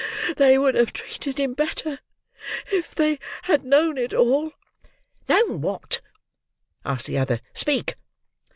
They 0.37 0.57
would 0.57 0.73
have 0.73 0.93
treated 0.93 1.39
him 1.39 1.53
better, 1.53 1.99
if 2.71 2.95
they 2.95 3.19
had 3.43 3.63
known 3.63 3.99
it 3.99 4.15
all!" 4.15 4.51
"Known 5.29 5.61
what?" 5.61 6.01
asked 6.83 7.05
the 7.05 7.19
other. 7.19 7.39
"Speak!" 7.53 7.93